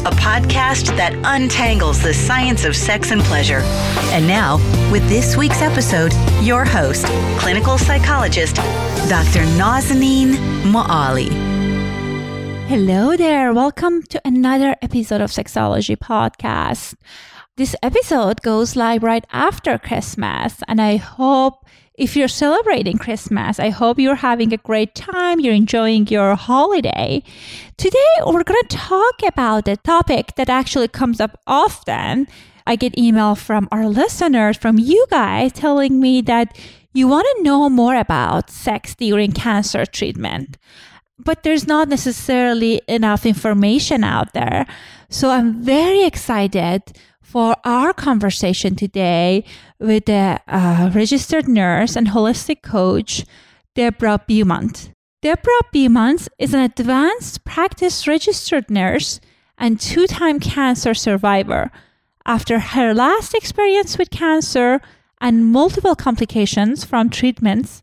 [0.00, 3.60] a podcast that untangles the science of sex and pleasure.
[4.12, 4.56] And now,
[4.92, 7.04] with this week's episode, your host,
[7.38, 8.56] clinical psychologist,
[9.08, 9.44] Dr.
[9.58, 11.28] Nazanin Moali.
[12.68, 13.52] Hello there.
[13.52, 16.94] Welcome to another episode of Sexology Podcast.
[17.56, 21.64] This episode goes live right after Christmas, and I hope
[21.98, 27.24] if you're celebrating Christmas, I hope you're having a great time, you're enjoying your holiday.
[27.76, 32.28] Today, we're going to talk about a topic that actually comes up often.
[32.68, 36.56] I get email from our listeners, from you guys, telling me that
[36.94, 40.56] you want to know more about sex during cancer treatment.
[41.18, 44.66] But there's not necessarily enough information out there.
[45.10, 46.82] So I'm very excited
[47.28, 49.44] for our conversation today
[49.78, 53.26] with a uh, registered nurse and holistic coach,
[53.74, 54.92] Deborah Beaumont.
[55.20, 59.20] Deborah Beaumont is an advanced practice registered nurse
[59.58, 61.70] and two time cancer survivor.
[62.24, 64.80] After her last experience with cancer
[65.20, 67.82] and multiple complications from treatments,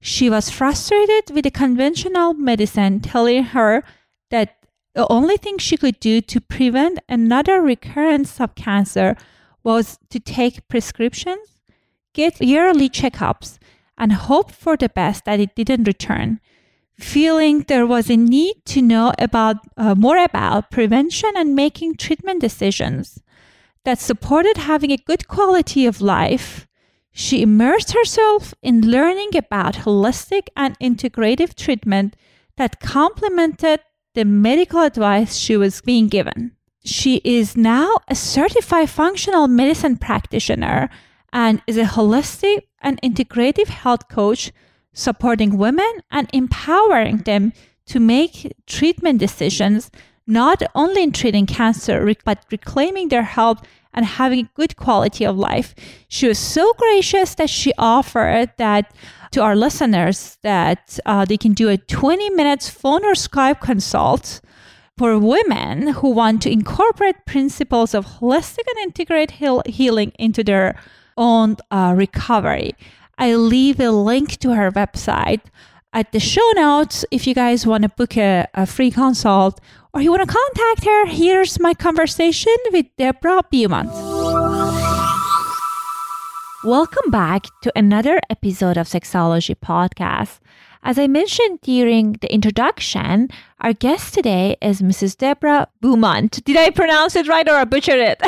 [0.00, 3.82] she was frustrated with the conventional medicine telling her
[4.30, 4.63] that
[4.94, 9.16] the only thing she could do to prevent another recurrence of cancer
[9.62, 11.60] was to take prescriptions,
[12.12, 13.58] get yearly checkups,
[13.98, 16.40] and hope for the best that it didn't return.
[16.98, 22.40] Feeling there was a need to know about uh, more about prevention and making treatment
[22.40, 23.20] decisions
[23.84, 26.68] that supported having a good quality of life,
[27.10, 32.14] she immersed herself in learning about holistic and integrative treatment
[32.56, 33.80] that complemented
[34.14, 36.52] the medical advice she was being given.
[36.84, 40.88] She is now a certified functional medicine practitioner
[41.32, 44.52] and is a holistic and integrative health coach
[44.92, 47.52] supporting women and empowering them
[47.86, 49.90] to make treatment decisions
[50.26, 53.62] not only in treating cancer but reclaiming their health
[53.94, 55.74] and having a good quality of life.
[56.08, 58.92] She was so gracious that she offered that
[59.30, 64.40] to our listeners that uh, they can do a 20 minutes phone or Skype consult
[64.96, 70.78] for women who want to incorporate principles of holistic and integrated heal- healing into their
[71.16, 72.74] own uh, recovery.
[73.18, 75.40] I leave a link to her website
[75.92, 79.60] at the show notes if you guys want to book a, a free consult
[79.94, 81.06] or you want to contact her.
[81.06, 83.90] Here's my conversation with Deborah Beaumont.
[86.64, 90.40] Welcome back to another episode of Sexology Podcast.
[90.82, 93.28] As I mentioned during the introduction,
[93.60, 95.16] our guest today is Mrs.
[95.16, 96.44] Deborah Beaumont.
[96.44, 98.22] Did I pronounce it right or I butchered it?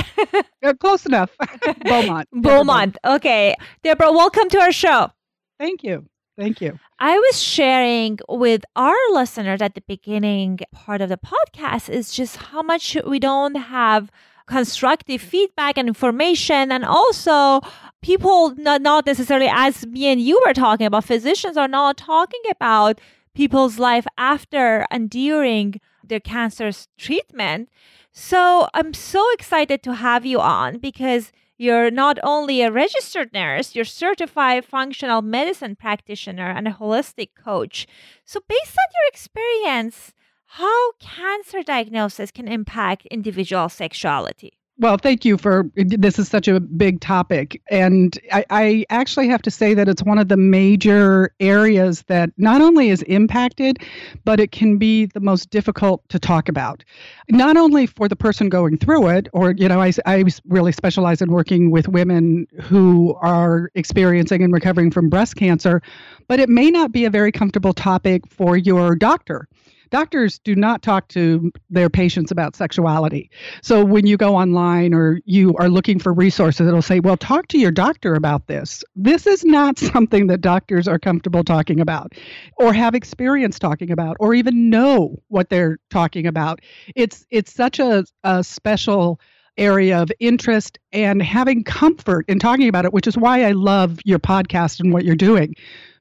[0.62, 1.30] uh, close enough.
[1.84, 2.28] Beaumont.
[2.32, 2.96] Beaumont.
[3.04, 3.56] Okay.
[3.82, 5.10] Deborah, welcome to our show.
[5.58, 6.06] Thank you.
[6.37, 6.79] Thank you.
[6.99, 12.37] I was sharing with our listeners at the beginning part of the podcast is just
[12.37, 14.11] how much we don't have
[14.47, 17.61] constructive feedback and information and also
[18.00, 22.43] people not, not necessarily as me and you were talking about physicians are not talking
[22.50, 23.00] about
[23.35, 27.69] people's life after and during their cancer treatment.
[28.12, 33.75] So I'm so excited to have you on because you're not only a registered nurse,
[33.75, 37.87] you're certified functional medicine practitioner and a holistic coach.
[38.25, 40.12] So based on your experience,
[40.47, 44.58] how cancer diagnosis can impact individual sexuality?
[44.78, 47.62] Well, thank you for this is such a big topic.
[47.70, 52.31] And I, I, actually have to say that it's one of the major areas that
[52.37, 53.78] not only is impacted,
[54.26, 56.84] but it can be the most difficult to talk about.
[57.31, 61.23] Not only for the person going through it, or, you know, I, I really specialize
[61.23, 65.81] in working with women who are experiencing and recovering from breast cancer,
[66.28, 69.49] but it may not be a very comfortable topic for your doctor
[69.91, 73.31] doctors do not talk to their patients about sexuality.
[73.62, 77.49] So when you go online or you are looking for resources, it'll say, well, talk
[77.49, 78.85] to your doctor about this.
[78.94, 82.15] This is not something that doctors are comfortable talking about
[82.56, 86.61] or have experience talking about or even know what they're talking about.
[86.94, 89.21] It's it's such a, a special
[89.59, 93.99] area of interest and having comfort in talking about it, which is why I love
[94.05, 95.55] your podcast and what you're doing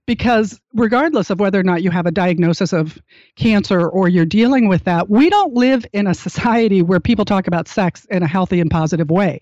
[0.05, 2.99] because regardless of whether or not you have a diagnosis of
[3.35, 7.47] cancer or you're dealing with that, we don't live in a society where people talk
[7.47, 9.39] about sex in a healthy and positive way.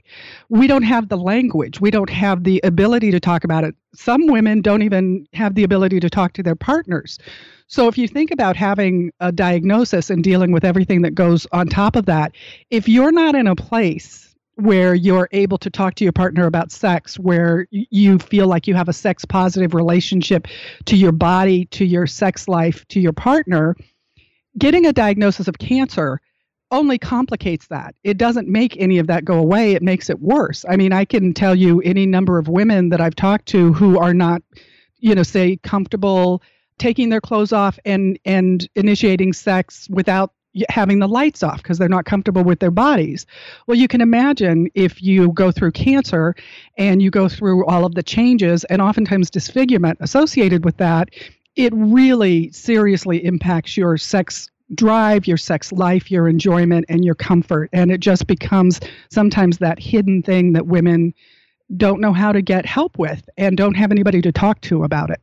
[0.49, 3.75] We don't have the language, we don't have the ability to talk about it.
[3.93, 7.19] Some women don't even have the ability to talk to their partners.
[7.67, 11.67] So if you think about having a diagnosis and dealing with everything that goes on
[11.67, 12.33] top of that,
[12.69, 16.71] if you're not in a place where you're able to talk to your partner about
[16.71, 20.47] sex, where you feel like you have a sex positive relationship
[20.85, 23.75] to your body, to your sex life, to your partner,
[24.57, 26.21] getting a diagnosis of cancer
[26.71, 27.95] only complicates that.
[28.03, 30.65] It doesn't make any of that go away, it makes it worse.
[30.67, 33.99] I mean, I can tell you any number of women that I've talked to who
[33.99, 34.41] are not,
[34.99, 36.41] you know, say comfortable
[36.79, 40.33] taking their clothes off and and initiating sex without
[40.69, 43.25] having the lights off because they're not comfortable with their bodies.
[43.67, 46.35] Well, you can imagine if you go through cancer
[46.77, 51.09] and you go through all of the changes and oftentimes disfigurement associated with that,
[51.55, 57.69] it really seriously impacts your sex drive, your sex life, your enjoyment, and your comfort.
[57.73, 58.79] And it just becomes
[59.09, 61.13] sometimes that hidden thing that women
[61.77, 65.09] don't know how to get help with and don't have anybody to talk to about
[65.09, 65.21] it.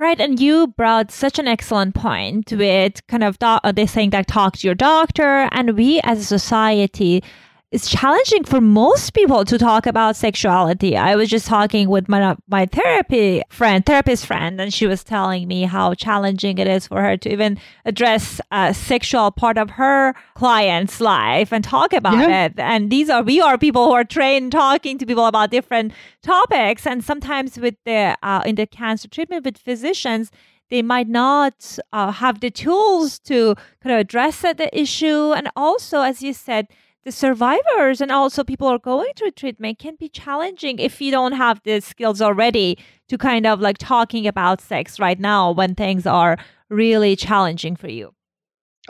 [0.00, 4.10] Right, and you brought such an excellent point with kind of do- uh, this saying
[4.10, 7.24] that talk to your doctor, and we as a society
[7.70, 10.96] it's challenging for most people to talk about sexuality.
[10.96, 15.46] I was just talking with my my therapy friend, therapist friend, and she was telling
[15.46, 20.14] me how challenging it is for her to even address a sexual part of her
[20.34, 22.46] client's life and talk about yeah.
[22.46, 22.54] it.
[22.56, 25.92] And these are we are people who are trained talking to people about different
[26.22, 30.30] topics, and sometimes with the uh, in the cancer treatment with physicians
[30.70, 36.02] they might not uh, have the tools to kind of address the issue and also
[36.02, 36.66] as you said
[37.08, 41.32] the survivors and also people are going through treatment can be challenging if you don't
[41.32, 42.76] have the skills already
[43.08, 46.36] to kind of like talking about sex right now when things are
[46.68, 48.12] really challenging for you.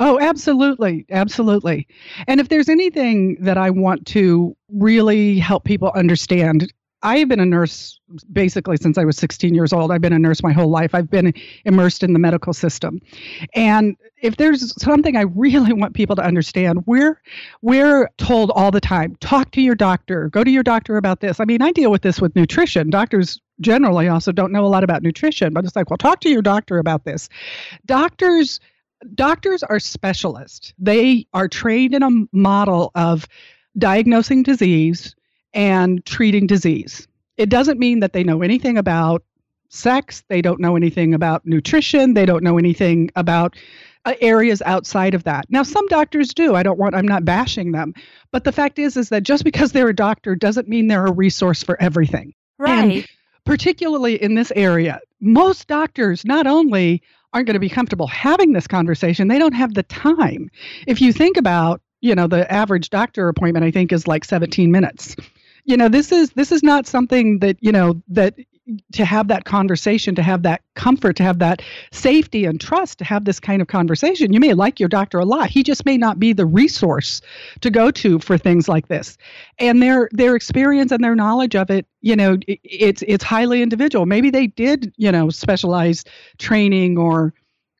[0.00, 1.06] Oh, absolutely.
[1.10, 1.86] Absolutely.
[2.26, 7.46] And if there's anything that I want to really help people understand, I've been a
[7.46, 8.00] nurse
[8.32, 9.92] basically since I was 16 years old.
[9.92, 10.94] I've been a nurse my whole life.
[10.94, 11.32] I've been
[11.64, 13.00] immersed in the medical system.
[13.54, 17.20] And if there's something I really want people to understand, we're
[17.62, 21.38] we're told all the time, talk to your doctor, go to your doctor about this.
[21.38, 22.90] I mean, I deal with this with nutrition.
[22.90, 26.30] Doctors generally also don't know a lot about nutrition, but it's like, well, talk to
[26.30, 27.28] your doctor about this.
[27.86, 28.60] Doctors
[29.14, 30.74] doctors are specialists.
[30.78, 33.28] They are trained in a model of
[33.76, 35.14] diagnosing disease
[35.54, 37.08] and treating disease.
[37.36, 39.22] It doesn't mean that they know anything about
[39.68, 43.56] sex, they don't know anything about nutrition, they don't know anything about
[44.04, 45.46] uh, areas outside of that.
[45.50, 46.54] Now some doctors do.
[46.54, 47.94] I don't want I'm not bashing them,
[48.30, 51.12] but the fact is is that just because they're a doctor doesn't mean they're a
[51.12, 52.34] resource for everything.
[52.58, 52.70] Right.
[52.70, 53.06] And
[53.44, 57.02] particularly in this area, most doctors not only
[57.32, 60.50] aren't going to be comfortable having this conversation, they don't have the time.
[60.86, 64.70] If you think about, you know, the average doctor appointment I think is like 17
[64.70, 65.16] minutes
[65.68, 68.34] you know this is this is not something that you know that
[68.92, 73.04] to have that conversation to have that comfort to have that safety and trust to
[73.04, 75.48] have this kind of conversation you may like your doctor a lot.
[75.50, 77.20] He just may not be the resource
[77.60, 79.16] to go to for things like this.
[79.58, 83.62] And their their experience and their knowledge of it you know it, it's it's highly
[83.62, 84.06] individual.
[84.06, 86.08] Maybe they did you know specialized
[86.38, 87.34] training or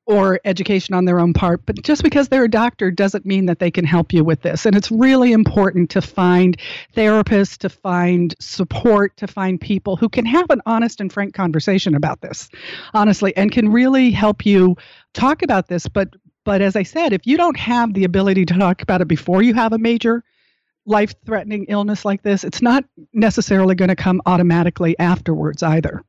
[0.09, 1.65] or education on their own part.
[1.67, 4.67] But just because they're a doctor doesn't mean that they can help you with this.
[4.67, 6.57] And it's really important to find
[6.97, 11.95] therapists, to find support, to find people who can have an honest and frank conversation
[11.95, 12.49] about this,
[12.95, 14.77] honestly, and can really help you
[15.13, 16.09] talk about this, but
[16.45, 19.43] But as I said, if you don't have the ability to talk about it before
[19.43, 20.25] you have a major
[20.87, 26.03] life threatening illness like this, it's not necessarily going to come automatically afterwards either.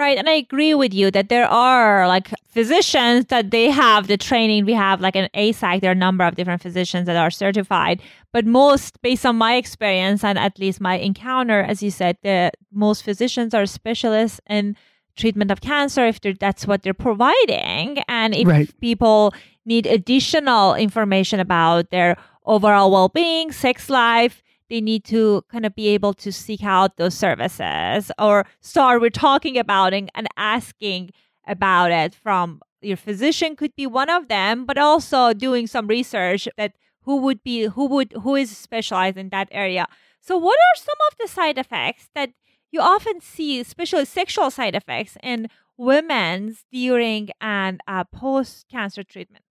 [0.00, 0.16] Right.
[0.16, 4.64] And I agree with you that there are like physicians that they have the training.
[4.64, 8.00] We have like an AASECT, there are a number of different physicians that are certified.
[8.32, 12.50] But most, based on my experience and at least my encounter, as you said, the
[12.72, 14.74] most physicians are specialists in
[15.18, 17.98] treatment of cancer if that's what they're providing.
[18.08, 18.80] And if right.
[18.80, 19.34] people
[19.66, 22.16] need additional information about their
[22.46, 26.96] overall well being, sex life, they need to kind of be able to seek out
[26.96, 31.10] those services or start with talking about it and asking
[31.46, 36.48] about it from your physician could be one of them but also doing some research
[36.56, 36.72] that
[37.02, 39.86] who would be who would who is specialized in that area.
[40.20, 42.30] So what are some of the side effects that
[42.70, 49.44] you often see especially sexual side effects in women's during and uh, post cancer treatment?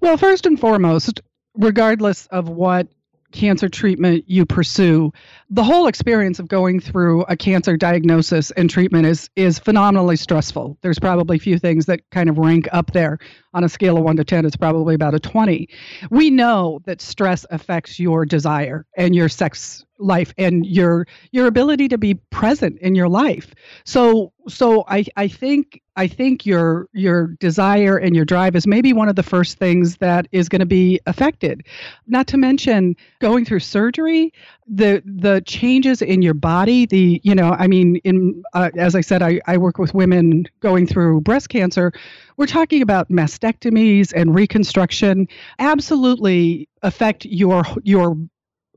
[0.00, 1.20] Well first and foremost
[1.54, 2.88] regardless of what
[3.32, 5.12] cancer treatment you pursue
[5.50, 10.76] the whole experience of going through a cancer diagnosis and treatment is is phenomenally stressful.
[10.82, 13.18] There's probably few things that kind of rank up there.
[13.54, 15.68] On a scale of 1 to 10 it's probably about a 20
[16.10, 21.88] we know that stress affects your desire and your sex life and your your ability
[21.88, 23.54] to be present in your life.
[23.84, 28.92] So so i i think i think your your desire and your drive is maybe
[28.92, 31.66] one of the first things that is going to be affected.
[32.06, 34.32] Not to mention going through surgery
[34.68, 39.00] the the changes in your body the you know i mean in uh, as i
[39.00, 41.92] said I, I work with women going through breast cancer
[42.36, 45.26] we're talking about mastectomies and reconstruction
[45.58, 48.16] absolutely affect your your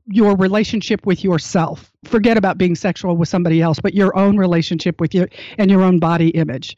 [0.06, 1.92] your relationship with yourself.
[2.04, 5.82] Forget about being sexual with somebody else, but your own relationship with you and your
[5.82, 6.76] own body image.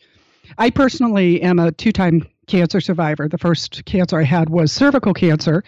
[0.59, 3.29] I personally am a two time cancer survivor.
[3.29, 5.65] The first cancer I had was cervical cancer,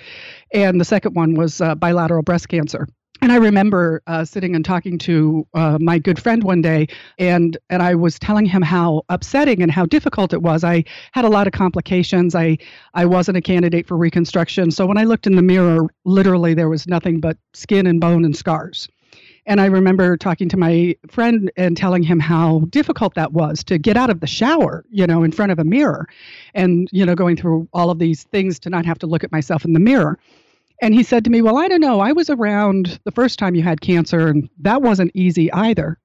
[0.53, 2.87] and the second one was uh, bilateral breast cancer
[3.26, 6.87] and I remember uh, sitting and talking to uh, my good friend one day,
[7.18, 10.62] and and I was telling him how upsetting and how difficult it was.
[10.62, 12.37] I had a lot of complications.
[12.37, 12.59] I
[12.95, 16.68] I wasn't a candidate for reconstruction, so when I looked in the mirror, literally there
[16.68, 18.88] was nothing but skin and bone and scars.
[19.45, 23.76] And I remember talking to my friend and telling him how difficult that was to
[23.76, 26.06] get out of the shower, you know, in front of a mirror,
[26.54, 29.33] and you know, going through all of these things to not have to look at
[29.33, 30.16] myself in the mirror.
[30.83, 32.00] And he said to me, Well, I don't know.
[32.00, 35.99] I was around the first time you had cancer, and that wasn't easy either.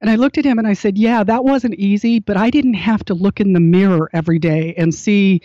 [0.00, 2.74] And I looked at him and I said, Yeah, that wasn't easy, but I didn't
[2.74, 5.42] have to look in the mirror every day and see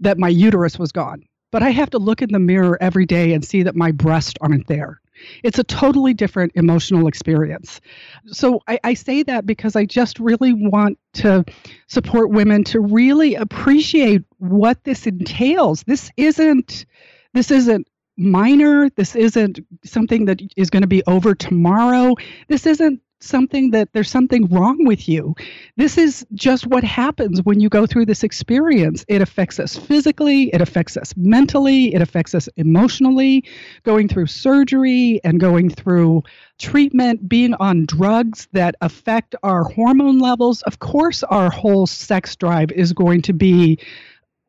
[0.00, 1.24] that my uterus was gone.
[1.50, 4.34] But I have to look in the mirror every day and see that my breasts
[4.40, 5.00] aren't there.
[5.42, 7.80] It's a totally different emotional experience.
[8.26, 11.42] So I, I, say that because I just really want to
[11.86, 15.84] support women to really appreciate what this entails.
[15.84, 16.84] This isn't
[17.32, 17.86] this isn't
[18.16, 18.90] minor.
[18.90, 22.14] This isn't something that is going to be over tomorrow.
[22.48, 25.34] This isn't something that there's something wrong with you.
[25.76, 29.04] This is just what happens when you go through this experience.
[29.08, 33.44] It affects us physically, it affects us mentally, it affects us emotionally.
[33.84, 36.22] Going through surgery and going through
[36.58, 42.70] treatment, being on drugs that affect our hormone levels, of course, our whole sex drive
[42.72, 43.78] is going to be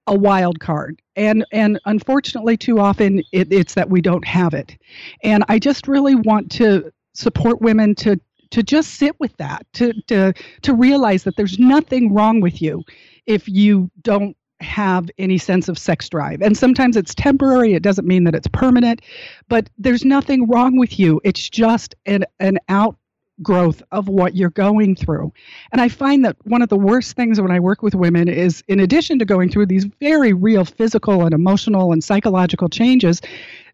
[0.07, 1.01] a wild card.
[1.15, 4.77] And and unfortunately too often it, it's that we don't have it.
[5.23, 8.19] And i just really want to support women to
[8.51, 12.83] to just sit with that to to to realize that there's nothing wrong with you
[13.25, 16.41] if you don't have any sense of sex drive.
[16.41, 19.01] And sometimes it's temporary it doesn't mean that it's permanent
[19.49, 21.21] but there's nothing wrong with you.
[21.23, 22.95] It's just an an out
[23.41, 25.31] growth of what you're going through.
[25.71, 28.63] And I find that one of the worst things when I work with women is,
[28.67, 33.21] in addition to going through these very real physical and emotional and psychological changes,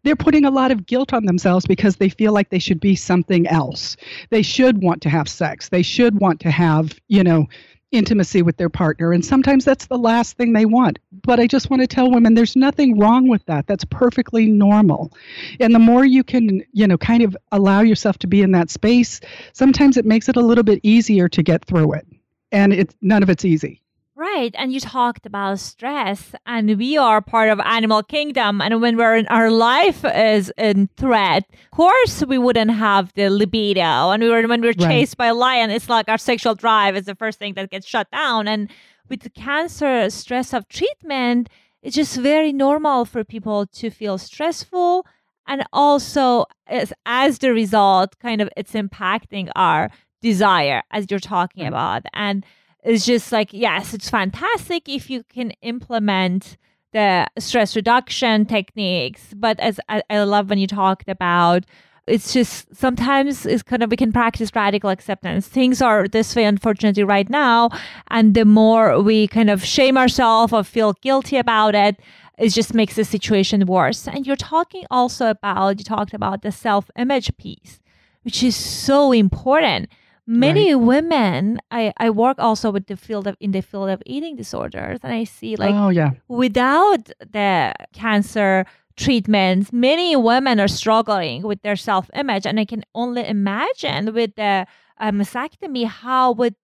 [0.04, 2.96] they're putting a lot of guilt on themselves because they feel like they should be
[2.96, 3.96] something else.
[4.30, 5.70] They should want to have sex.
[5.70, 7.48] They should want to have, you know,
[7.94, 9.14] intimacy with their partner.
[9.14, 11.00] And sometimes that's the last thing they want.
[11.12, 13.68] But I just want to tell women there's nothing wrong with that.
[13.68, 15.14] That's perfectly normal.
[15.60, 18.70] And the more you can, you know, kind of allow yourself to be in that
[18.70, 19.22] space,
[19.54, 22.08] sometimes it makes it a little bit easier to get through it.
[22.52, 23.83] And it's none of it's easy.
[24.16, 24.54] Right.
[24.60, 28.62] And you talked about stress, and we are part of animal kingdom.
[28.62, 33.30] And when we're in our life is in threat, of course we wouldn't have the
[33.30, 34.12] libido.
[34.12, 35.18] And we were when we are chased right.
[35.18, 38.10] by a lion, it's like our sexual drive is the first thing that gets shut
[38.12, 38.48] down.
[38.48, 38.70] And
[39.10, 41.50] with the cancer stress of treatment,
[41.82, 45.08] it's just very normal for people to feel stressful
[45.48, 49.90] and also as, as the result kind of it's impacting our
[50.22, 52.46] desire as you're talking about and
[52.84, 56.58] it's just like yes it's fantastic if you can implement
[56.92, 59.34] the stress reduction techniques.
[59.36, 61.66] But as I, I love when you talked about
[62.06, 65.48] it's just sometimes it's kind of we can practice radical acceptance.
[65.48, 67.70] Things are this way, unfortunately, right now.
[68.10, 72.00] And the more we kind of shame ourselves or feel guilty about it,
[72.38, 74.08] it just makes the situation worse.
[74.08, 77.80] And you're talking also about, you talked about the self image piece,
[78.24, 79.88] which is so important.
[80.26, 80.82] Many right.
[80.82, 85.00] women, I, I work also with the field of in the field of eating disorders,
[85.04, 86.12] and I see like oh, yeah.
[86.30, 88.66] without the cancer
[88.96, 94.36] treatments, many women are struggling with their self image, and I can only imagine with
[94.36, 94.66] the
[94.98, 96.56] uh, mastectomy how would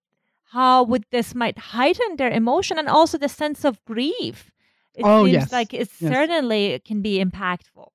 [0.52, 4.50] how would this might heighten their emotion and also the sense of grief.
[4.94, 5.52] It oh, seems yes.
[5.52, 6.12] like it yes.
[6.12, 7.88] certainly can be impactful.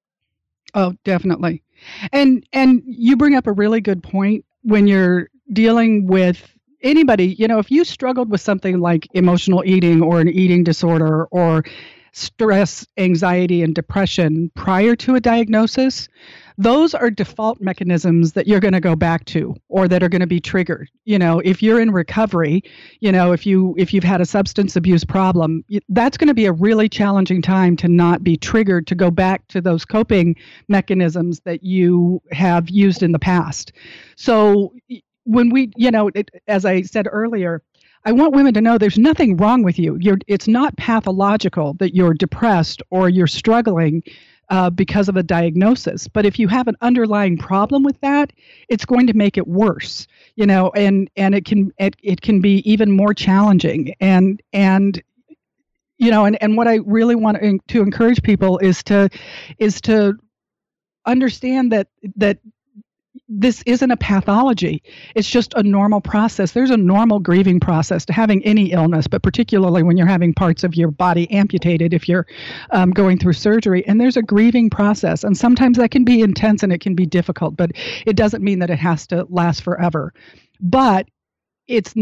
[0.74, 1.64] Oh, definitely.
[2.12, 7.48] And and you bring up a really good point when you're dealing with anybody, you
[7.48, 11.64] know, if you struggled with something like emotional eating or an eating disorder or
[12.14, 16.08] stress, anxiety, and depression prior to a diagnosis,
[16.58, 20.22] those are default mechanisms that you're going to go back to or that are going
[20.22, 20.90] to be triggered.
[21.04, 22.64] You know if you're in recovery
[23.02, 26.46] you know if you if you've had a substance abuse problem that's going to be
[26.46, 30.36] a really challenging time to not be triggered to go back to those coping
[30.68, 33.74] mechanisms that you have used in the past.
[34.16, 34.74] So
[35.26, 37.62] when we you know it, as i said earlier
[38.08, 39.98] I want women to know there's nothing wrong with you.
[40.00, 44.04] You're, it's not pathological that you're depressed or you're struggling
[44.50, 46.08] uh, because of a diagnosis.
[46.08, 48.32] But if you have an underlying problem with that,
[48.70, 50.08] it's going to make it worse.
[50.36, 53.96] You know, and and it can it, it can be even more challenging.
[54.00, 55.02] And and
[55.98, 59.10] you know, and and what I really want to encourage people is to
[59.58, 60.14] is to
[61.08, 62.38] understand that that
[63.28, 64.84] this isn't a pathology.
[65.16, 66.52] It's just a normal process.
[66.52, 70.64] There's a normal grieving process to having any illness, but particularly when you're having parts
[70.64, 72.28] of your body amputated if you're
[72.70, 73.86] um, going through surgery.
[73.88, 75.24] And there's a grieving process.
[75.24, 77.72] And sometimes that can be intense and it can be difficult, but
[78.06, 80.14] it doesn't mean that it has to last forever.
[80.62, 81.08] But
[81.68, 81.96] it's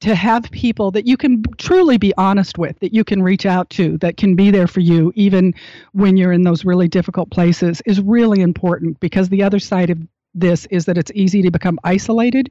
[0.00, 3.70] to have people that you can truly be honest with, that you can reach out
[3.70, 5.54] to, that can be there for you, even
[5.92, 9.98] when you're in those really difficult places, is really important because the other side of
[10.36, 12.50] this is that it's easy to become isolated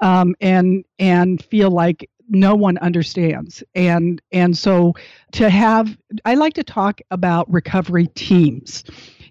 [0.00, 3.62] um, and and feel like no one understands.
[3.74, 4.94] And and so
[5.32, 8.84] to have i like to talk about recovery teams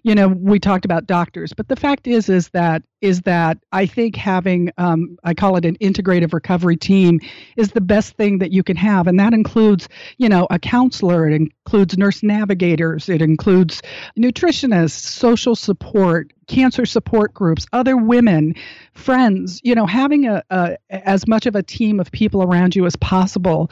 [0.06, 3.84] you know we talked about doctors but the fact is is that is that i
[3.84, 7.20] think having um, i call it an integrative recovery team
[7.56, 9.06] is the best thing that you can have.
[9.06, 9.88] And that includes
[10.18, 13.82] you know a counselor it includes nurse navigators it includes
[14.18, 18.54] nutritionists social support cancer support groups other women
[18.92, 22.86] friends you know having a, a as much of a team of people around you
[22.86, 23.70] as possible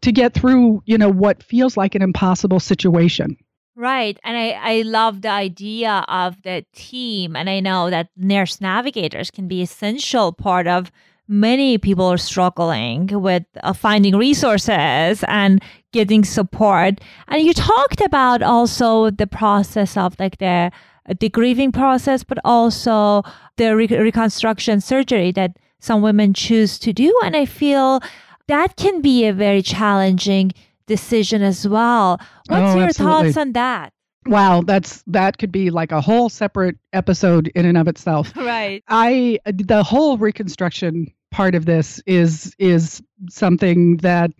[0.00, 3.36] to get through you know what feels like an impossible situation
[3.76, 4.18] Right.
[4.24, 7.36] And I, I love the idea of the team.
[7.36, 10.90] And I know that nurse navigators can be essential part of
[11.28, 17.00] many people are struggling with uh, finding resources and getting support.
[17.28, 20.72] And you talked about also the process of like the,
[21.08, 23.22] uh, the grieving process, but also
[23.56, 27.16] the re- reconstruction surgery that some women choose to do.
[27.24, 28.00] And I feel
[28.48, 30.52] that can be a very challenging
[30.90, 32.18] decision as well.
[32.48, 33.32] What's oh, your absolutely.
[33.32, 33.92] thoughts on that?
[34.26, 38.32] Wow, that's that could be like a whole separate episode in and of itself.
[38.50, 38.82] Right.
[38.88, 44.32] I the whole reconstruction part of this is is something that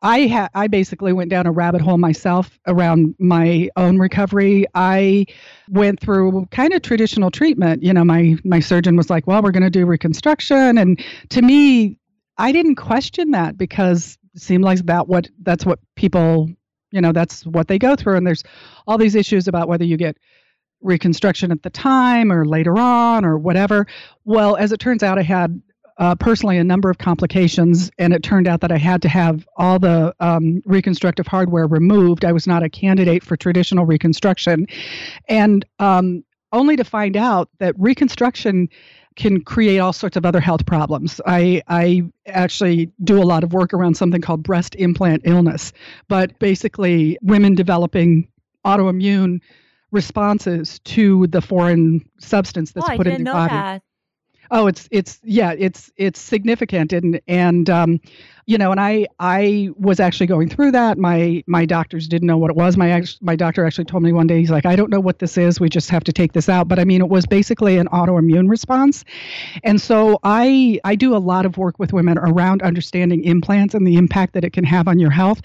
[0.00, 4.64] I ha- I basically went down a rabbit hole myself around my own recovery.
[4.74, 5.26] I
[5.68, 7.82] went through kind of traditional treatment.
[7.82, 11.42] You know, my my surgeon was like, "Well, we're going to do reconstruction," and to
[11.42, 11.98] me,
[12.38, 16.48] I didn't question that because seem like that what that's what people
[16.90, 18.16] you know that's what they go through.
[18.16, 18.44] And there's
[18.86, 20.16] all these issues about whether you get
[20.80, 23.86] reconstruction at the time or later on or whatever.
[24.24, 25.60] Well as it turns out i had
[25.98, 29.46] uh, personally a number of complications and it turned out that i had to have
[29.56, 32.24] all the um, reconstructive hardware removed.
[32.24, 34.66] I was not a candidate for traditional reconstruction.
[35.28, 38.68] And um, only to find out that reconstruction
[39.18, 41.20] can create all sorts of other health problems.
[41.26, 45.72] I, I actually do a lot of work around something called breast implant illness,
[46.06, 48.28] but basically, women developing
[48.64, 49.40] autoimmune
[49.90, 53.54] responses to the foreign substance that's oh, put in the body.
[53.54, 53.82] That.
[54.50, 58.00] Oh, it's it's yeah, it's it's significant and and um,
[58.46, 60.96] you know, and I I was actually going through that.
[60.96, 62.76] My my doctors didn't know what it was.
[62.76, 65.36] My my doctor actually told me one day he's like, I don't know what this
[65.36, 65.60] is.
[65.60, 66.66] We just have to take this out.
[66.66, 69.04] But I mean, it was basically an autoimmune response,
[69.64, 73.86] and so I I do a lot of work with women around understanding implants and
[73.86, 75.42] the impact that it can have on your health.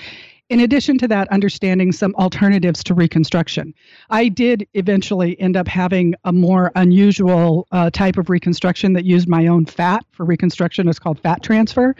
[0.50, 3.74] In addition to that, understanding some alternatives to reconstruction.
[4.10, 9.28] I did eventually end up having a more unusual uh, type of reconstruction that used
[9.28, 10.88] my own fat for reconstruction.
[10.88, 11.96] It's called fat transfer.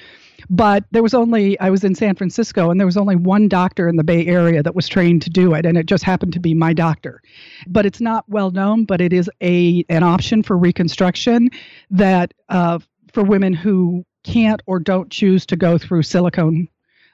[0.50, 3.88] But there was only, I was in San Francisco, and there was only one doctor
[3.88, 6.40] in the Bay Area that was trained to do it, and it just happened to
[6.40, 7.22] be my doctor.
[7.68, 11.50] But it's not well known, but it is a an option for reconstruction
[11.92, 12.80] that uh,
[13.14, 16.68] for women who can't or don't choose to go through silicone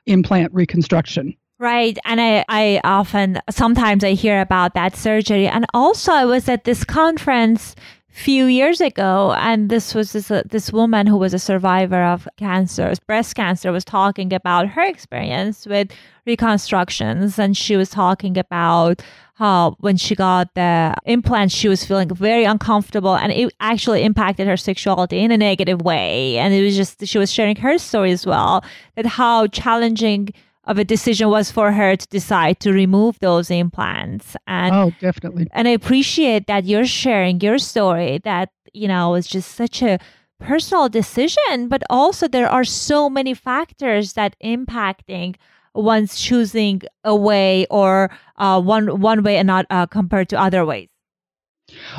[0.06, 1.36] implant reconstruction.
[1.60, 1.98] Right.
[2.06, 5.46] And I, I often, sometimes I hear about that surgery.
[5.48, 7.76] And also, I was at this conference
[8.19, 12.27] few years ago and this was this, uh, this woman who was a survivor of
[12.36, 15.89] cancer breast cancer was talking about her experience with
[16.25, 17.39] reconstructions.
[17.39, 19.01] And she was talking about
[19.36, 24.47] how when she got the implants she was feeling very uncomfortable and it actually impacted
[24.47, 26.38] her sexuality in a negative way.
[26.38, 30.34] And it was just she was sharing her story as well that how challenging
[30.69, 34.38] of a decision was for her to decide to remove those implants.
[34.47, 35.47] And oh definitely.
[35.51, 39.97] and i appreciate that you're sharing your story that you know it's just such a
[40.39, 45.36] personal decision but also there are so many factors that impacting
[45.73, 50.65] one's choosing a way or uh, one one way and not uh, compared to other
[50.65, 50.88] ways.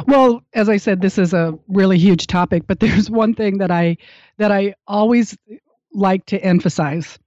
[0.07, 3.73] Well as i said this is a really huge topic but there's one thing that
[3.73, 3.97] i
[4.39, 5.37] that i always
[5.93, 7.19] like to emphasize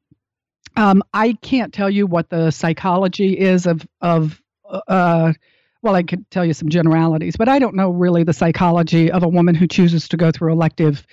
[0.76, 4.42] um, I can't tell you what the psychology is of of
[4.88, 5.34] uh,
[5.82, 9.22] well, I could tell you some generalities, but I don't know really the psychology of
[9.22, 11.06] a woman who chooses to go through elective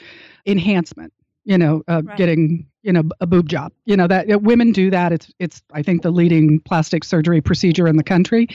[0.47, 1.13] enhancement.
[1.45, 2.17] You know, uh, right.
[2.17, 3.73] getting you know a boob job.
[3.85, 5.13] You know that uh, women do that.
[5.13, 8.47] It's it's I think the leading plastic surgery procedure in the country.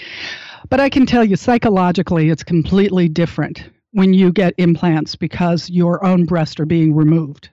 [0.69, 6.03] But I can tell you psychologically, it's completely different when you get implants because your
[6.05, 7.49] own breasts are being removed.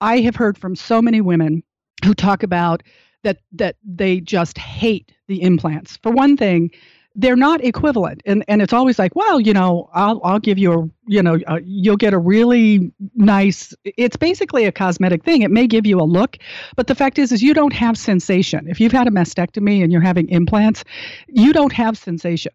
[0.00, 1.62] I have heard from so many women
[2.04, 2.82] who talk about
[3.22, 5.98] that that they just hate the implants.
[6.02, 6.70] For one thing,
[7.14, 8.22] they're not equivalent.
[8.24, 11.38] And and it's always like well you know i'll i'll give you a you know
[11.46, 15.42] uh, you'll get a really nice it's basically a cosmetic thing.
[15.42, 16.38] It may give you a look
[16.76, 18.68] but the fact is is you don't have sensation.
[18.68, 20.84] If you've had a mastectomy and you're having implants
[21.28, 22.52] you don't have sensation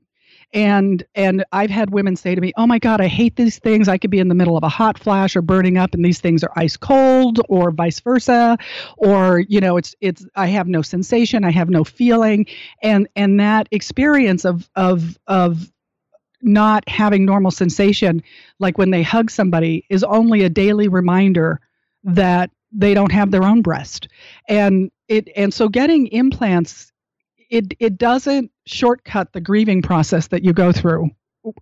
[0.53, 3.87] and and I've had women say to me, "Oh my God, I hate these things.
[3.87, 6.19] I could be in the middle of a hot flash or burning up, and these
[6.21, 8.57] things are ice cold, or vice versa,
[8.97, 12.45] or you know, it's it's I have no sensation, I have no feeling,
[12.81, 15.71] and and that experience of of of
[16.41, 18.21] not having normal sensation,
[18.59, 21.59] like when they hug somebody, is only a daily reminder
[22.03, 24.07] that they don't have their own breast,
[24.47, 26.91] and it and so getting implants
[27.49, 31.09] it it doesn't shortcut the grieving process that you go through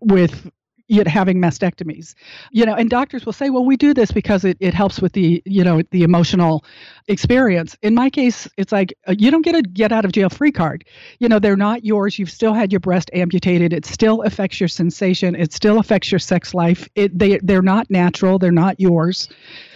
[0.01, 0.49] with
[0.87, 2.13] yet having mastectomies.
[2.51, 5.13] You know and doctors will say well we do this because it, it helps with
[5.13, 6.65] the you know the emotional
[7.07, 7.75] experience.
[7.81, 10.51] In my case it's like uh, you don't get a get out of jail free
[10.51, 10.85] card.
[11.19, 12.19] You know they're not yours.
[12.19, 13.73] You've still had your breast amputated.
[13.73, 15.35] It still affects your sensation.
[15.35, 16.87] It still affects your sex life.
[16.95, 18.37] It they they're not natural.
[18.37, 19.29] They're not yours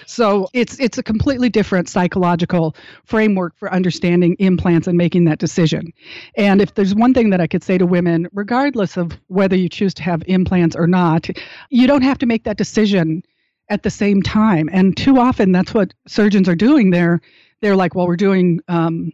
[0.07, 5.91] so it's it's a completely different psychological framework for understanding implants and making that decision.
[6.37, 9.69] And if there's one thing that I could say to women, regardless of whether you
[9.69, 11.29] choose to have implants or not,
[11.69, 13.21] you don't have to make that decision
[13.69, 14.69] at the same time.
[14.71, 16.91] And too often, that's what surgeons are doing.
[16.91, 17.19] They're
[17.61, 19.11] they're like, well, we're doing um,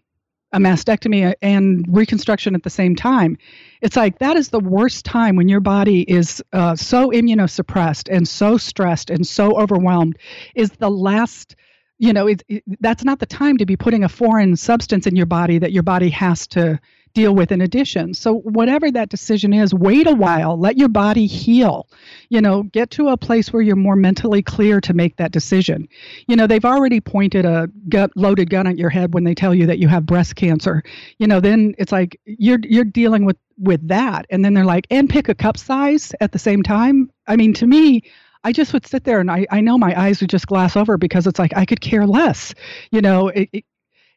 [0.54, 3.38] a mastectomy and reconstruction at the same time.
[3.84, 8.26] It's like that is the worst time when your body is uh, so immunosuppressed and
[8.26, 10.18] so stressed and so overwhelmed.
[10.56, 11.58] Is the last,
[12.00, 15.18] you know, it, it, that's not the time to be putting a foreign substance in
[15.18, 16.80] your body that your body has to
[17.14, 18.14] deal with in addition.
[18.14, 21.88] So whatever that decision is, wait a while, let your body heal.
[22.30, 25.88] You know, get to a place where you're more mentally clear to make that decision.
[26.28, 29.54] You know, they've already pointed a gut, loaded gun at your head when they tell
[29.54, 30.84] you that you have breast cancer.
[31.20, 34.88] You know, then it's like you're you're dealing with with that and then they're like
[34.90, 37.12] and pick a cup size at the same time.
[37.28, 38.04] I mean, to me,
[38.44, 40.98] I just would sit there and I, I know my eyes would just glass over
[40.98, 42.54] because it's like I could care less.
[42.92, 43.66] You know, it, it,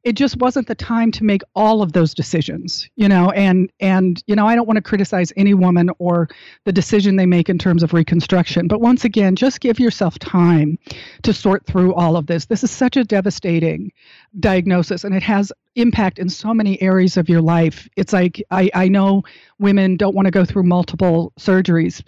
[0.07, 4.23] it just wasn't the time to make all of those decisions you know and and
[4.27, 6.29] you know i don't want to criticize any woman or
[6.65, 10.79] the decision they make in terms of reconstruction but once again just give yourself time
[11.23, 12.47] to sort through all of this.
[12.47, 13.93] This is such a devastating
[14.39, 17.89] diagnosis and it has impact in so many areas of your life.
[17.97, 19.23] It's like i i know
[19.59, 22.03] women don't want to go through multiple surgeries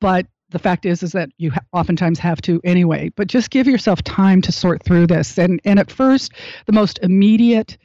[0.00, 4.02] but the fact is is that you oftentimes have to anyway but just give yourself
[4.02, 5.38] time to sort through this.
[5.38, 6.32] And and at first
[6.66, 7.76] the most immediate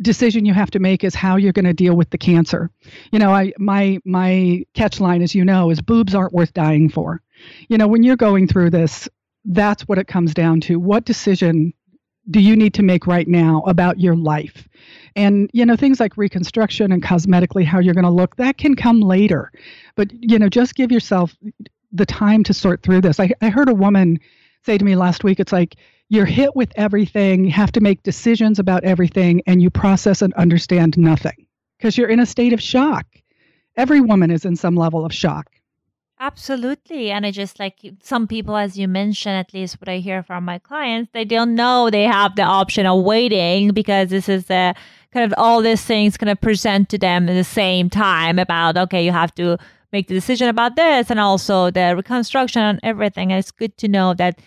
[0.00, 2.70] decision you have to make is how you're going to deal with the cancer.
[3.10, 6.88] You know i my my catch line as you know is boobs aren't worth dying
[6.88, 7.20] for.
[7.68, 9.08] You know when you're going through this
[9.44, 10.78] that's what it comes down to.
[10.78, 11.72] What decision
[12.30, 14.68] do you need to make right now about your life?
[15.16, 18.74] And, you know, things like reconstruction and cosmetically how you're going to look, that can
[18.74, 19.50] come later.
[19.96, 21.34] But, you know, just give yourself
[21.90, 23.18] the time to sort through this.
[23.18, 24.20] I, I heard a woman
[24.64, 25.76] say to me last week, it's like,
[26.10, 30.32] you're hit with everything, you have to make decisions about everything, and you process and
[30.34, 33.06] understand nothing because you're in a state of shock.
[33.76, 35.50] Every woman is in some level of shock.
[36.20, 37.12] Absolutely.
[37.12, 40.44] And I just like some people, as you mentioned, at least what I hear from
[40.44, 44.74] my clients, they don't know they have the option of waiting because this is the
[45.12, 48.76] kind of all these things kind of present to them at the same time about,
[48.76, 49.58] okay, you have to
[49.92, 53.30] make the decision about this and also the reconstruction and everything.
[53.30, 54.40] And it's good to know that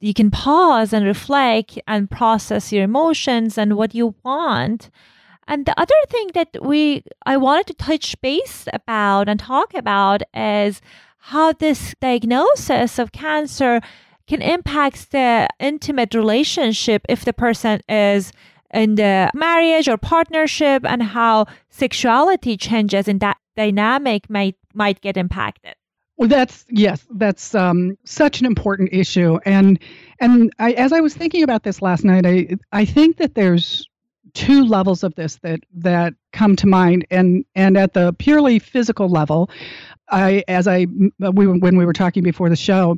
[0.00, 4.90] you can pause and reflect and process your emotions and what you want
[5.50, 10.22] and the other thing that we I wanted to touch base about and talk about
[10.32, 10.80] is
[11.20, 13.80] how this diagnosis of cancer
[14.26, 18.32] can impact the intimate relationship if the person is
[18.72, 25.16] in the marriage or partnership and how sexuality changes in that dynamic might might get
[25.16, 25.74] impacted.
[26.16, 29.78] Well, that's yes, that's um, such an important issue, and
[30.20, 33.88] and I, as I was thinking about this last night, I I think that there's
[34.34, 39.08] two levels of this that that come to mind and and at the purely physical
[39.08, 39.50] level
[40.10, 40.86] i as i
[41.24, 42.96] uh, we when we were talking before the show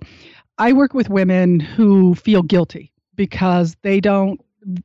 [0.58, 4.40] i work with women who feel guilty because they don't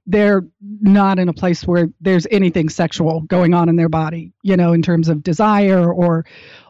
[0.08, 0.44] they're
[0.82, 4.74] not in a place where there's anything sexual going on in their body you know
[4.74, 6.26] in terms of desire or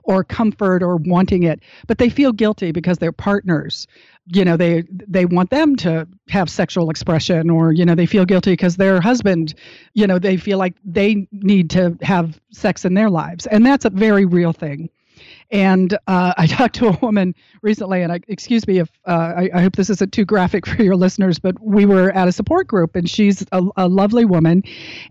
[0.07, 1.59] or comfort or wanting it.
[1.85, 3.85] But they feel guilty because their partners.
[4.29, 8.25] You know they they want them to have sexual expression or you know they feel
[8.25, 9.53] guilty because their husband
[9.93, 13.45] you know they feel like they need to have sex in their lives.
[13.45, 14.89] And that's a very real thing
[15.51, 19.49] and uh, I talked to a woman recently, and I, excuse me if uh, I,
[19.53, 22.67] I, hope this isn't too graphic for your listeners, but we were at a support
[22.67, 24.63] group, and she's a, a lovely woman,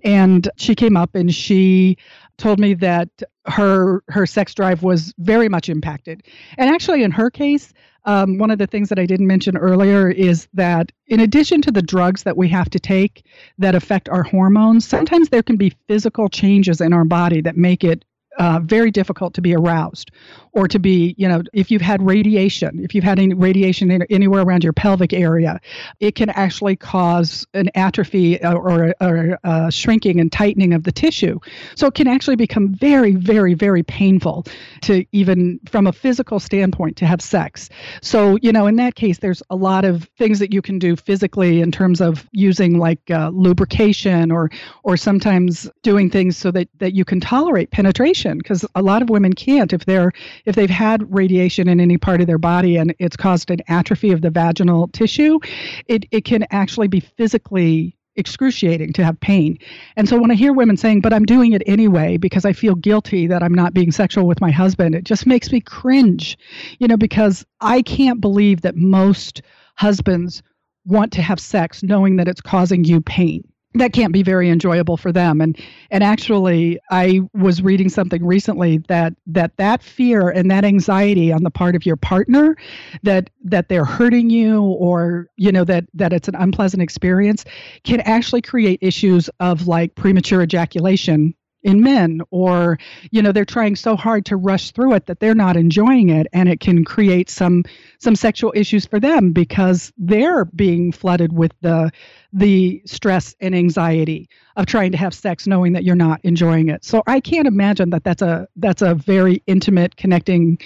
[0.04, 1.96] and she came up and she
[2.38, 3.08] told me that
[3.46, 6.22] her her sex drive was very much impacted,
[6.58, 7.72] and actually in her case,
[8.04, 11.72] um, one of the things that I didn't mention earlier is that in addition to
[11.72, 13.24] the drugs that we have to take
[13.58, 17.82] that affect our hormones, sometimes there can be physical changes in our body that make
[17.82, 18.04] it
[18.38, 20.10] uh, very difficult to be aroused
[20.52, 24.02] or to be, you know, if you've had radiation, if you've had any radiation in,
[24.08, 25.60] anywhere around your pelvic area,
[26.00, 30.92] it can actually cause an atrophy uh, or, or a shrinking and tightening of the
[30.92, 31.38] tissue.
[31.74, 34.46] So it can actually become very, very, very painful
[34.82, 37.68] to even from a physical standpoint to have sex.
[38.00, 40.96] So, you know, in that case, there's a lot of things that you can do
[40.96, 44.50] physically in terms of using like uh, lubrication or,
[44.84, 49.10] or sometimes doing things so that, that you can tolerate penetration because a lot of
[49.10, 50.12] women can't if they're
[50.44, 54.12] if they've had radiation in any part of their body and it's caused an atrophy
[54.12, 55.38] of the vaginal tissue,
[55.86, 59.58] it, it can actually be physically excruciating to have pain.
[59.96, 62.74] And so when I hear women saying, but I'm doing it anyway because I feel
[62.74, 66.38] guilty that I'm not being sexual with my husband, it just makes me cringe,
[66.78, 69.42] you know, because I can't believe that most
[69.76, 70.42] husbands
[70.86, 73.46] want to have sex knowing that it's causing you pain
[73.78, 75.40] that can't be very enjoyable for them.
[75.40, 75.58] And
[75.90, 81.42] and actually i was reading something recently that that that fear and that anxiety on
[81.42, 82.56] the part of your partner
[83.02, 87.44] that that they're hurting you or you know that that it's an unpleasant experience
[87.84, 91.34] can actually create issues of like premature ejaculation
[91.66, 92.78] in men or
[93.10, 96.28] you know they're trying so hard to rush through it that they're not enjoying it
[96.32, 97.64] and it can create some
[97.98, 101.90] some sexual issues for them because they're being flooded with the
[102.32, 106.84] the stress and anxiety of trying to have sex knowing that you're not enjoying it.
[106.84, 110.58] So i can't imagine that that's a that's a very intimate connecting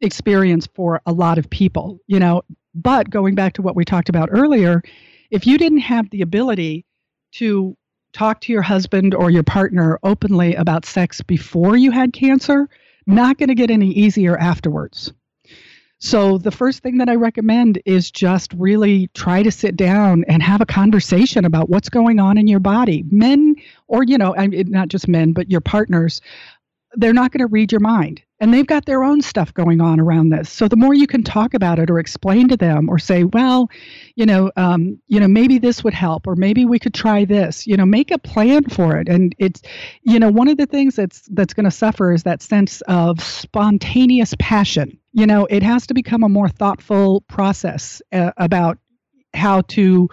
[0.00, 2.42] experience for a lot of people you know.
[2.74, 4.82] But going back to what we talked about earlier
[5.30, 6.86] if you didn't have the ability
[7.32, 7.76] to
[8.16, 12.66] talk to your husband or your partner openly about sex before you had cancer,
[13.06, 15.12] not going to get any easier afterwards.
[15.98, 20.42] So, the first thing that I recommend is just really try to sit down and
[20.42, 23.02] have a conversation about what's going on in your body.
[23.10, 23.56] Men,
[23.88, 26.20] or, you know, not just men, but your partners,
[26.96, 28.22] they're not going to read your mind.
[28.38, 30.50] And they've got their own stuff going on around this.
[30.50, 33.70] So the more you can talk about it or explain to them or say well
[34.14, 37.66] you know um, you know maybe this would help or maybe we could try this
[37.66, 39.08] you know make a plan for it.
[39.08, 39.62] And it's
[40.02, 43.22] you know one of the things that's that's going to suffer is that sense of
[43.22, 44.98] spontaneous passion.
[45.12, 48.78] You know it has to become a more thoughtful process uh, about
[49.32, 50.10] how to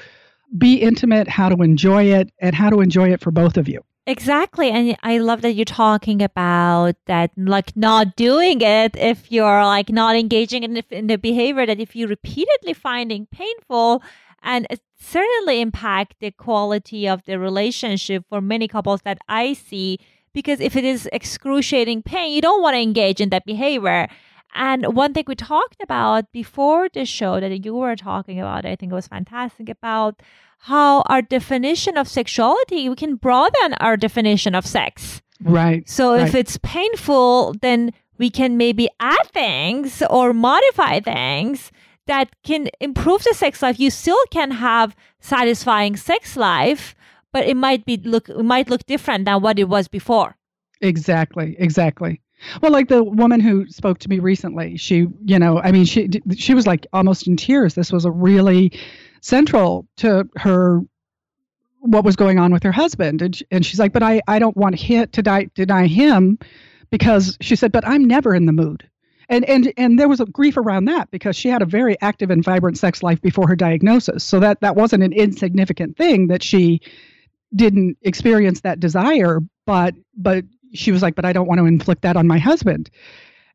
[0.57, 3.83] be intimate how to enjoy it and how to enjoy it for both of you
[4.05, 4.69] Exactly.
[4.69, 9.89] And I love that you're talking about that, like not doing it if you're like
[9.89, 14.03] not engaging in the, in the behavior that if you repeatedly finding painful
[14.41, 19.99] and it certainly impact the quality of the relationship for many couples that I see
[20.33, 24.09] because if it is excruciating pain, you don't want to engage in that behavior.
[24.53, 28.75] And one thing we talked about before the show that you were talking about, I
[28.75, 30.21] think it was fantastic about
[30.63, 35.21] how our definition of sexuality, we can broaden our definition of sex.
[35.41, 35.87] Right.
[35.89, 36.25] So right.
[36.25, 41.69] if it's painful, then we can maybe add things or modify things
[42.07, 43.77] that can improve the sex life.
[43.77, 46.95] You still can have satisfying sex life,
[47.33, 50.37] but it might be look it might look different than what it was before.
[50.79, 52.21] Exactly, exactly.
[52.61, 56.09] Well, like the woman who spoke to me recently, she, you know, I mean, she
[56.37, 57.73] she was like almost in tears.
[57.73, 58.71] This was a really
[59.23, 60.81] central to her
[61.79, 64.55] what was going on with her husband, and and she's like, but I I don't
[64.55, 66.37] want hit to die, deny him
[66.89, 68.87] because she said, but I'm never in the mood.
[69.29, 72.29] And, and and there was a grief around that because she had a very active
[72.29, 74.23] and vibrant sex life before her diagnosis.
[74.23, 76.81] So that that wasn't an insignificant thing that she
[77.55, 82.01] didn't experience that desire, but but she was like, but I don't want to inflict
[82.01, 82.89] that on my husband.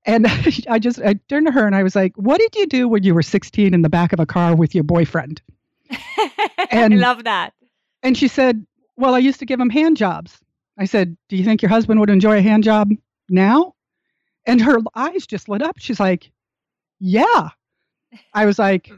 [0.06, 0.26] And
[0.68, 3.02] I just I turned to her and I was like, what did you do when
[3.02, 5.42] you were 16 in the back of a car with your boyfriend?
[6.70, 7.54] and I love that.
[8.02, 8.64] And she said,
[8.96, 10.38] well, I used to give him hand jobs.
[10.78, 12.90] I said, do you think your husband would enjoy a hand job
[13.28, 13.74] now?
[14.46, 15.76] And her eyes just lit up.
[15.78, 16.30] She's like,
[17.00, 17.50] yeah.
[18.32, 18.90] I was like,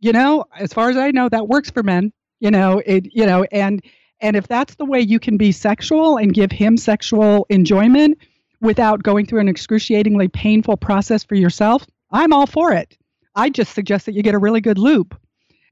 [0.00, 2.12] you know, as far as I know, that works for men.
[2.40, 3.82] You know, it, you know, and
[4.20, 8.18] and if that's the way you can be sexual and give him sexual enjoyment
[8.60, 12.96] without going through an excruciatingly painful process for yourself, I'm all for it.
[13.34, 15.18] I just suggest that you get a really good loop.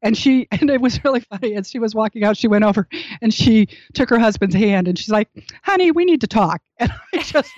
[0.03, 1.55] And she, and it was really funny.
[1.55, 2.89] As she was walking out, she went over
[3.21, 5.29] and she took her husband's hand and she's like,
[5.63, 6.61] honey, we need to talk.
[6.81, 7.53] And I just,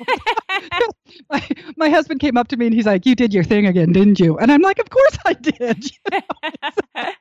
[1.30, 3.92] my, my husband came up to me and he's like, you did your thing again,
[3.92, 4.36] didn't you?
[4.36, 5.84] And I'm like, of course I did.
[5.84, 6.20] You
[6.98, 7.12] know?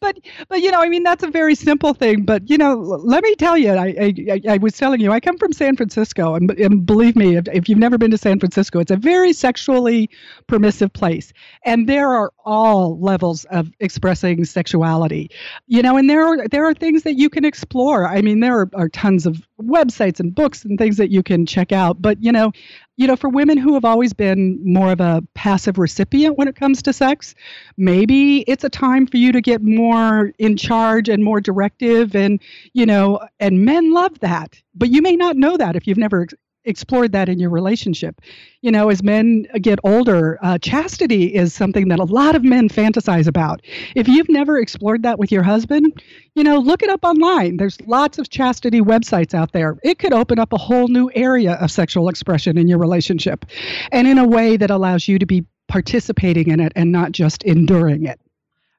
[0.00, 2.24] but but you know, I mean, that's a very simple thing.
[2.24, 5.38] But you know, let me tell you, I I, I was telling you, I come
[5.38, 8.80] from San Francisco, and, and believe me, if, if you've never been to San Francisco,
[8.80, 10.10] it's a very sexually
[10.46, 11.32] permissive place,
[11.64, 15.30] and there are all levels of expressing sexuality.
[15.68, 18.08] You know, and there are there are things that you can explore.
[18.08, 21.46] I mean, there are, are tons of websites and books and things that you can
[21.46, 22.02] check out.
[22.02, 22.50] But you know,
[22.96, 26.56] you know, for women who have always been more of a passive recipient when it
[26.56, 27.34] comes to sex,
[27.78, 32.14] maybe it's a time for you to get more in charge and more directive.
[32.14, 32.42] And,
[32.74, 34.60] you know, and men love that.
[34.74, 36.26] But you may not know that if you've never
[36.64, 38.20] explored that in your relationship.
[38.60, 42.68] You know, as men get older, uh, chastity is something that a lot of men
[42.68, 43.62] fantasize about.
[43.94, 46.02] If you've never explored that with your husband,
[46.34, 47.56] you know, look it up online.
[47.56, 49.78] There's lots of chastity websites out there.
[49.82, 53.46] It could open up a whole new area of sexual expression in your relationship
[53.92, 57.42] and in a way that allows you to be participating in it and not just
[57.44, 58.20] enduring it.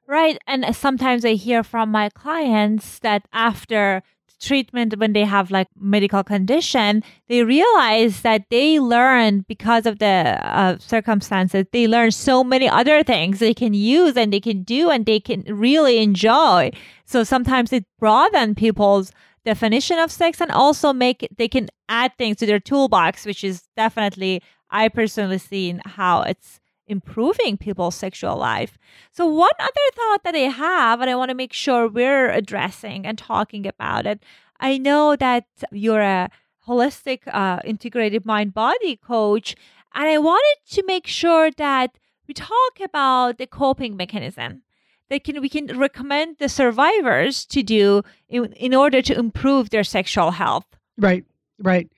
[0.06, 0.36] Right.
[0.46, 4.02] And sometimes I hear from my clients that after
[4.42, 10.38] treatment when they have like medical condition they realize that they learn because of the
[10.42, 14.90] uh, circumstances they learn so many other things they can use and they can do
[14.90, 16.70] and they can really enjoy.
[17.04, 19.12] So sometimes it broaden people's
[19.44, 23.64] definition of sex and also make they can add things to their toolbox which is
[23.76, 28.78] definitely i personally seen how it's improving people's sexual life.
[29.12, 33.06] So, one other thought that I have, and I want to make sure we're addressing
[33.06, 34.22] and talking about it.
[34.60, 36.30] I know that you're a
[36.66, 39.54] holistic, uh, integrated mind body coach,
[39.94, 44.62] and I wanted to make sure that we talk about the coping mechanism
[45.08, 49.84] that can we can recommend the survivors to do in, in order to improve their
[49.84, 50.64] sexual health.
[50.96, 51.24] Right,
[51.58, 51.90] right.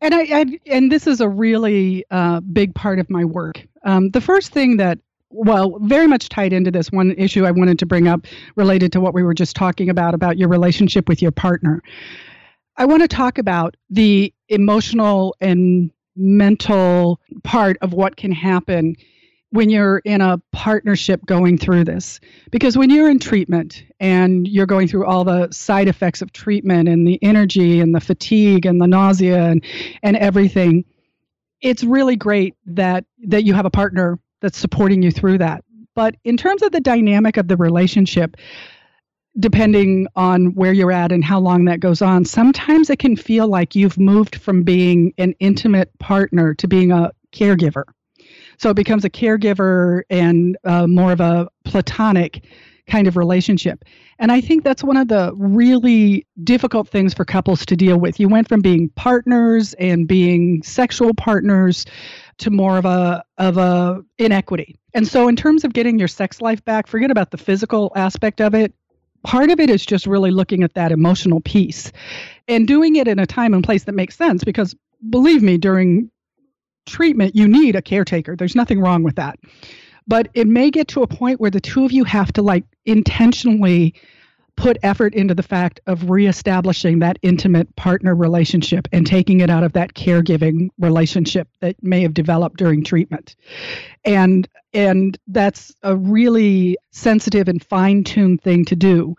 [0.00, 3.66] And I, I and this is a really uh, big part of my work.
[3.84, 4.98] Um, the first thing that
[5.30, 9.00] well, very much tied into this one issue I wanted to bring up related to
[9.00, 11.82] what we were just talking about about your relationship with your partner.
[12.76, 18.96] I want to talk about the emotional and mental part of what can happen
[19.50, 22.20] when you're in a partnership going through this.
[22.50, 26.88] Because when you're in treatment and you're going through all the side effects of treatment
[26.88, 29.64] and the energy and the fatigue and the nausea and,
[30.02, 30.84] and everything,
[31.60, 35.64] it's really great that that you have a partner that's supporting you through that.
[35.94, 38.36] But in terms of the dynamic of the relationship,
[39.38, 43.48] depending on where you're at and how long that goes on, sometimes it can feel
[43.48, 47.84] like you've moved from being an intimate partner to being a caregiver.
[48.58, 52.44] So it becomes a caregiver and uh, more of a platonic
[52.88, 53.84] kind of relationship.
[54.18, 58.18] And I think that's one of the really difficult things for couples to deal with.
[58.18, 61.84] You went from being partners and being sexual partners
[62.38, 64.76] to more of a of a inequity.
[64.94, 68.40] And so in terms of getting your sex life back, forget about the physical aspect
[68.40, 68.74] of it.
[69.24, 71.92] Part of it is just really looking at that emotional piece
[72.46, 74.74] and doing it in a time and place that makes sense because
[75.10, 76.10] believe me during
[76.88, 78.36] treatment you need a caretaker.
[78.36, 79.38] There's nothing wrong with that.
[80.06, 82.64] But it may get to a point where the two of you have to like
[82.86, 83.94] intentionally
[84.58, 89.62] put effort into the fact of reestablishing that intimate partner relationship and taking it out
[89.62, 93.36] of that caregiving relationship that may have developed during treatment.
[94.04, 99.14] And and that's a really sensitive and fine-tuned thing to do.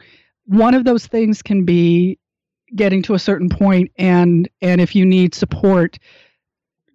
[0.46, 2.20] One of those things can be
[2.76, 5.98] getting to a certain point and and if you need support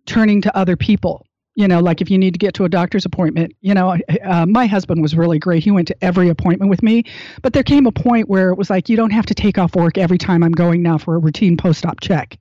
[0.07, 1.27] turning to other people.
[1.57, 4.45] You know like if you need to get to a doctor's appointment you know uh,
[4.45, 5.63] my husband was really great.
[5.63, 7.05] He went to every appointment with me.
[7.43, 9.77] But there came a point where it was like you don't have to take off
[9.77, 12.39] work every time i'm going now for a routine post-op check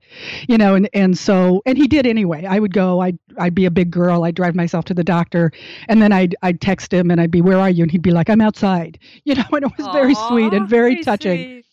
[0.48, 2.44] you know and and so and he did anyway.
[2.44, 4.24] I would go i'd i'd be a big girl.
[4.24, 5.52] I'd drive myself to the doctor.
[5.86, 7.84] And then i'd i'd text him and i'd be where are you?
[7.84, 10.68] And he'd be like i'm outside you know and it was Aww, very sweet and
[10.68, 11.38] very, touching.
[11.44, 11.63] sweet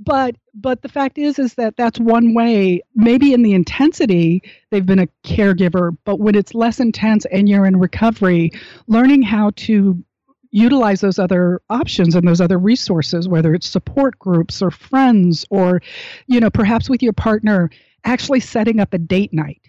[0.00, 4.86] but but the fact is is that that's one way maybe in the intensity they've
[4.86, 8.50] been a caregiver but when it's less intense and you're in recovery
[8.86, 10.02] learning how to
[10.50, 15.80] utilize those other options and those other resources whether it's support groups or friends or
[16.26, 17.70] you know perhaps with your partner
[18.04, 19.60] actually setting up a date night.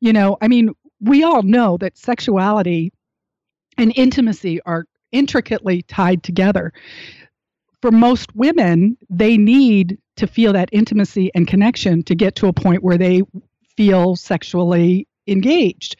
[0.00, 2.92] You know i mean we all know that sexuality
[3.76, 6.72] and intimacy are intricately tied together
[7.84, 12.52] for most women, they need to feel that intimacy and connection to get to a
[12.54, 13.20] point where they
[13.76, 15.94] feel sexually engaged.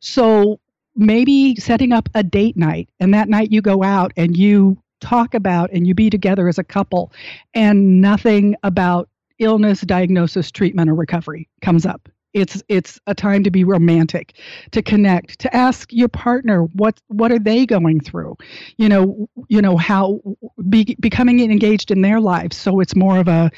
[0.00, 0.60] So
[0.96, 5.32] maybe setting up a date night, and that night you go out and you talk
[5.32, 7.10] about and you be together as a couple,
[7.54, 12.06] and nothing about illness, diagnosis, treatment, or recovery comes up.
[12.32, 14.36] It's it's a time to be romantic,
[14.70, 18.36] to connect, to ask your partner what what are they going through,
[18.76, 20.20] you know, you know how
[20.68, 22.56] be, becoming engaged in their lives.
[22.56, 23.50] So it's more of a,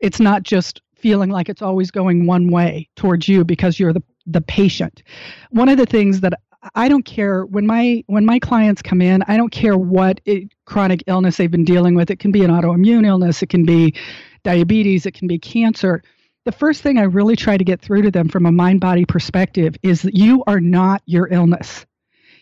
[0.00, 4.02] it's not just feeling like it's always going one way towards you because you're the
[4.26, 5.02] the patient.
[5.50, 6.34] One of the things that
[6.74, 10.52] I don't care when my when my clients come in, I don't care what it,
[10.66, 12.10] chronic illness they've been dealing with.
[12.10, 13.94] It can be an autoimmune illness, it can be
[14.42, 16.02] diabetes, it can be cancer
[16.44, 19.04] the first thing I really try to get through to them from a mind body
[19.04, 21.84] perspective is that you are not your illness.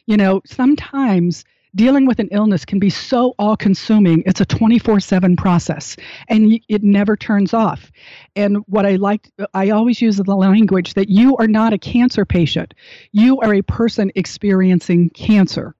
[0.06, 1.44] You know, sometimes
[1.74, 4.22] dealing with an illness can be so all consuming.
[4.24, 5.96] It's a 24 7 process
[6.28, 7.90] and it never turns off.
[8.36, 12.24] And what I like, I always use the language that you are not a cancer
[12.24, 12.74] patient.
[13.12, 15.74] You are a person experiencing cancer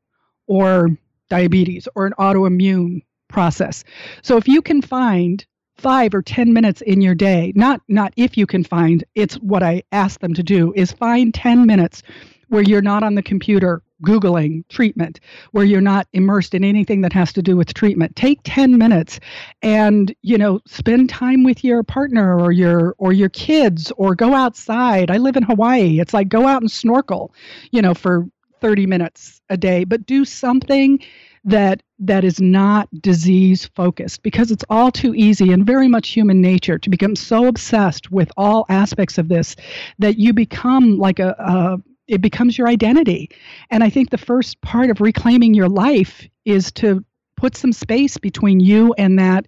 [0.46, 0.88] or
[1.30, 3.84] diabetes or an autoimmune process.
[4.22, 5.44] So if you can find
[5.78, 9.62] five or 10 minutes in your day, not, not if you can find, it's what
[9.62, 12.02] I ask them to do, is find 10 minutes
[12.48, 15.18] where you're not on the computer googling treatment
[15.52, 18.14] where you're not immersed in anything that has to do with treatment.
[18.14, 19.18] Take 10 minutes
[19.62, 24.34] and you know spend time with your partner or your or your kids or go
[24.34, 25.10] outside.
[25.10, 25.98] I live in hawaii.
[26.00, 27.34] It's like go out and snorkel
[27.72, 28.28] you know for
[28.60, 29.84] 30 minutes a day.
[29.84, 31.00] But do something
[31.48, 36.40] that that is not disease focused because it's all too easy and very much human
[36.40, 39.56] nature to become so obsessed with all aspects of this
[39.98, 43.30] that you become like a, a it becomes your identity.
[43.70, 47.04] And i think the first part of reclaiming your life is to
[47.36, 49.46] put some space between you and that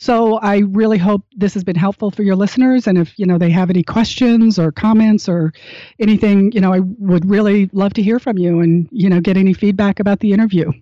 [0.00, 2.86] So I really hope this has been helpful for your listeners.
[2.86, 5.52] And if you know they have any questions or comments or
[5.98, 9.36] anything, you know, I would really love to hear from you and you know get
[9.36, 10.72] any feedback about the interview.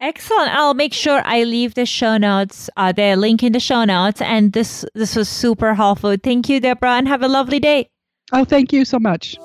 [0.00, 0.50] Excellent.
[0.54, 4.20] I'll make sure I leave the show notes, uh, the link in the show notes.
[4.20, 6.14] And this this was super helpful.
[6.22, 7.88] Thank you, Deborah, and have a lovely day.
[8.32, 9.36] Oh, thank you so much.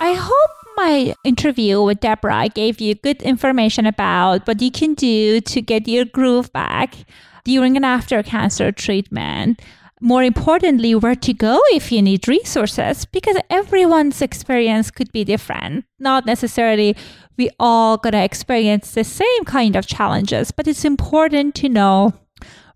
[0.00, 4.94] I hope my interview with Deborah I gave you good information about what you can
[4.94, 6.96] do to get your groove back
[7.44, 9.62] during and after cancer treatment.
[10.00, 15.86] More importantly, where to go if you need resources, because everyone's experience could be different.
[15.98, 16.96] Not necessarily
[17.38, 22.12] we all gonna experience the same kind of challenges, but it's important to know